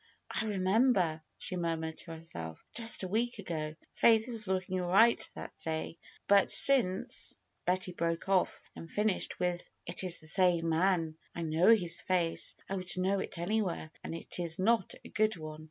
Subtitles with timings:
[0.41, 2.59] remember," she murmured to herself.
[2.75, 3.75] ^^Just a week ago!
[3.93, 9.69] Faith was looking all right that day; but since" Betty broke off, and finished with
[9.87, 11.17] ^Ht is the same man.
[11.35, 15.09] I know his face; I would know it any where, and it is not a
[15.09, 15.59] good one.